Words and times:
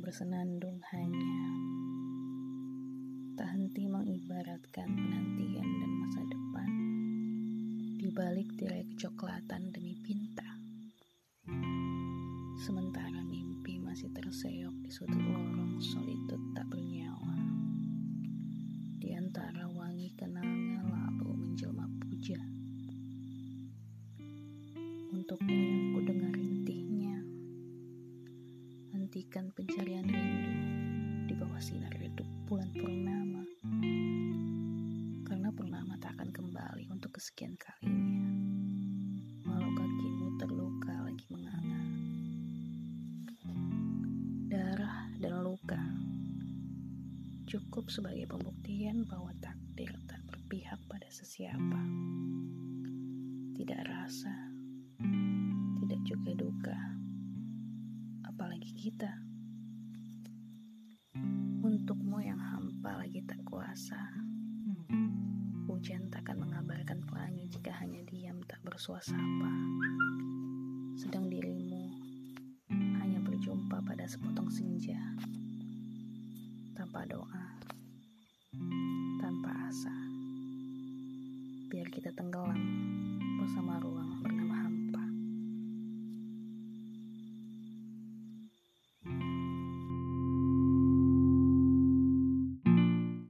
bersenandung 0.00 0.80
hanya 0.96 1.36
tak 3.36 3.52
henti 3.52 3.84
mengibaratkan 3.84 4.88
penantian 4.96 5.68
dan 5.76 5.92
masa 6.00 6.20
depan 6.24 6.70
di 8.00 8.08
balik 8.08 8.48
tirai 8.56 8.88
kecoklatan 8.96 9.76
demi 9.76 9.92
pinta. 10.00 10.48
Sementara 12.64 13.20
mimpi 13.28 13.76
masih 13.76 14.08
terseok 14.08 14.72
di 14.80 14.88
sudut 14.88 15.20
lorong 15.20 15.76
solitud 15.84 16.40
tak 16.56 16.64
bernyawa. 16.72 17.36
Di 19.04 19.12
antara 19.12 19.68
wangi 19.68 20.16
kenangan 20.16 20.88
lalu 20.88 21.44
menjelma 21.44 21.84
puja. 22.00 22.40
Untukmu 25.12 25.52
yang 25.52 25.92
ku 25.92 26.00
dengar 26.08 26.32
rintihnya, 26.32 26.53
hentikan 29.14 29.46
pencarian 29.54 30.10
rindu 30.10 30.50
di 31.30 31.38
bawah 31.38 31.62
sinar 31.62 31.94
redup 32.02 32.26
bulan 32.50 32.66
purnama. 32.74 33.46
Karena 35.22 35.54
purnama 35.54 35.94
tak 36.02 36.18
akan 36.18 36.34
kembali 36.34 36.90
untuk 36.90 37.14
kesekian 37.14 37.54
kalinya. 37.54 38.26
Walau 39.46 39.70
kakimu 39.70 40.34
terluka 40.34 40.94
lagi 41.06 41.26
menganga. 41.30 41.82
Darah 44.50 45.06
dan 45.22 45.46
luka 45.46 45.78
cukup 47.46 47.94
sebagai 47.94 48.26
pembuktian 48.26 49.06
bahwa 49.06 49.30
takdir 49.38 49.94
tak 50.10 50.26
berpihak 50.26 50.82
pada 50.90 51.06
sesiapa. 51.06 51.82
Tidak 53.54 53.78
rasa, 53.86 54.34
tidak 55.78 56.02
juga 56.02 56.34
duka, 56.34 57.03
apalagi 58.54 58.86
kita. 58.86 59.10
Untukmu 61.66 62.22
yang 62.22 62.38
hampa 62.38 63.02
lagi 63.02 63.18
tak 63.26 63.42
kuasa, 63.42 63.98
hujan 65.66 66.06
takkan 66.06 66.38
mengabarkan 66.38 67.02
pelangi 67.02 67.50
jika 67.50 67.74
hanya 67.82 67.98
diam 68.06 68.38
tak 68.46 68.62
bersuasapa. 68.62 69.50
Sedang 70.94 71.26
dirimu 71.26 71.98
hanya 73.02 73.18
berjumpa 73.26 73.82
pada 73.82 74.06
sepotong 74.06 74.46
senja, 74.46 75.02
tanpa 76.78 77.02
doa, 77.10 77.58
tanpa 79.18 79.50
asa. 79.66 79.98
Biar 81.74 81.90
kita 81.90 82.14
tenggelam 82.14 82.62
bersama 83.34 83.82
ruang. 83.82 84.13